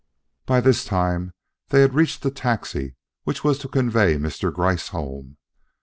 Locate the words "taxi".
2.31-2.95